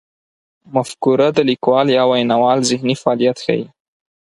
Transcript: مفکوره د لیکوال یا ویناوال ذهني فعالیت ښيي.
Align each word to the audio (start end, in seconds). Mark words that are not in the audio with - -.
مفکوره 0.73 1.27
د 1.33 1.39
لیکوال 1.49 1.87
یا 1.97 2.03
ویناوال 2.11 2.59
ذهني 2.69 2.95
فعالیت 3.01 3.37
ښيي. 3.45 3.65